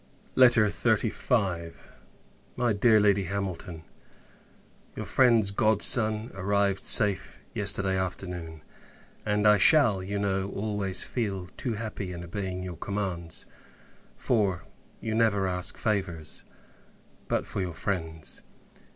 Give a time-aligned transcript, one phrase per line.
[0.33, 1.73] LETTER XXXV.
[2.55, 3.83] MY DEAR LADY HAMILTON,
[4.95, 8.63] Your friend's godson arrived safe yesterday afternoon;
[9.27, 13.45] and I shall, you know, always feel too happy in obeying your commands:
[14.17, 14.63] for,
[15.01, 16.43] you never ask favours,
[17.27, 18.41] but for your friends.